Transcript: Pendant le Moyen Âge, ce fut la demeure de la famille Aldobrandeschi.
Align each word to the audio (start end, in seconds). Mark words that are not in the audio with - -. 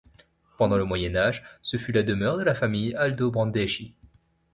Pendant 0.57 0.77
le 0.77 0.83
Moyen 0.83 1.15
Âge, 1.15 1.43
ce 1.61 1.77
fut 1.77 1.91
la 1.91 2.01
demeure 2.01 2.37
de 2.39 2.43
la 2.43 2.55
famille 2.55 2.95
Aldobrandeschi. 2.95 3.93